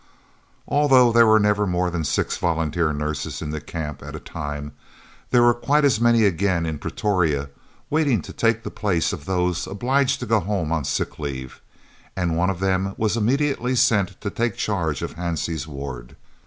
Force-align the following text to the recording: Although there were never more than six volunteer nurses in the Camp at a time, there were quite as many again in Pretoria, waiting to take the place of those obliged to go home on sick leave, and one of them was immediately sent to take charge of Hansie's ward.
Although 0.67 1.11
there 1.11 1.27
were 1.27 1.39
never 1.39 1.67
more 1.67 1.91
than 1.91 2.03
six 2.03 2.35
volunteer 2.35 2.91
nurses 2.91 3.39
in 3.39 3.51
the 3.51 3.61
Camp 3.61 4.01
at 4.01 4.15
a 4.15 4.19
time, 4.19 4.71
there 5.29 5.43
were 5.43 5.53
quite 5.53 5.85
as 5.85 6.01
many 6.01 6.25
again 6.25 6.65
in 6.65 6.79
Pretoria, 6.79 7.51
waiting 7.91 8.19
to 8.23 8.33
take 8.33 8.63
the 8.63 8.71
place 8.71 9.13
of 9.13 9.25
those 9.25 9.67
obliged 9.67 10.19
to 10.21 10.25
go 10.25 10.39
home 10.39 10.71
on 10.71 10.85
sick 10.85 11.19
leave, 11.19 11.61
and 12.15 12.35
one 12.35 12.49
of 12.49 12.59
them 12.61 12.95
was 12.97 13.15
immediately 13.15 13.75
sent 13.75 14.19
to 14.21 14.31
take 14.31 14.55
charge 14.55 15.03
of 15.03 15.17
Hansie's 15.17 15.67
ward. 15.67 16.15